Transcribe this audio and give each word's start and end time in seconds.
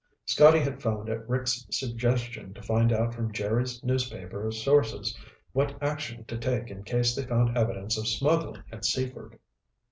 Scotty 0.25 0.57
had 0.61 0.81
phoned 0.81 1.09
at 1.09 1.29
Rick's 1.29 1.63
suggestion 1.69 2.55
to 2.55 2.63
find 2.63 2.91
out 2.91 3.13
from 3.13 3.31
Jerry's 3.31 3.83
newspaper 3.83 4.49
sources 4.51 5.15
what 5.51 5.77
action 5.79 6.25
to 6.25 6.39
take 6.39 6.71
in 6.71 6.81
case 6.83 7.15
they 7.15 7.21
found 7.21 7.55
evidence 7.55 7.99
of 7.99 8.07
smuggling 8.07 8.63
at 8.71 8.83
Seaford. 8.83 9.37